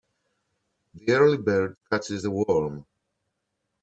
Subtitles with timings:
[0.95, 2.87] The early bird catches the worm.